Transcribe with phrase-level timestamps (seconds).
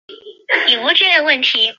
[0.01, 0.01] 在场上
[0.87, 1.61] 司职门将。